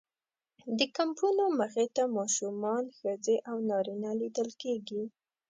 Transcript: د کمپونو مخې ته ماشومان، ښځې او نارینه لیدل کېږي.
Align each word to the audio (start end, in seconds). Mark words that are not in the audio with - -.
د 0.77 0.79
کمپونو 0.97 1.43
مخې 1.59 1.85
ته 1.95 2.03
ماشومان، 2.17 2.83
ښځې 2.97 3.35
او 3.49 3.55
نارینه 3.69 4.09
لیدل 4.21 4.49
کېږي. 4.61 5.03